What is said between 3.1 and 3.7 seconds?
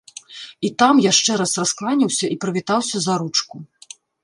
ручку.